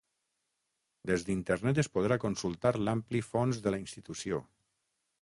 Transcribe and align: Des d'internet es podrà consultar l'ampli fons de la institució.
Des 1.11 1.25
d'internet 1.27 1.83
es 1.85 1.91
podrà 1.97 2.19
consultar 2.25 2.75
l'ampli 2.87 3.25
fons 3.31 3.65
de 3.67 3.75
la 3.77 3.85
institució. 3.87 4.45